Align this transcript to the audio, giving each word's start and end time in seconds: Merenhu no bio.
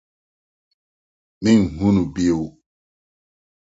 Merenhu 1.41 1.87
no 1.95 2.03
bio. 2.13 2.39